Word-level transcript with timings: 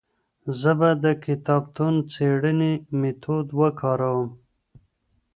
زه 0.59 0.71
به 0.79 0.89
د 1.03 1.05
کتابتون 1.25 1.93
څېړنې 2.13 2.71
ميتود 2.99 3.47
وکاروم. 3.59 4.29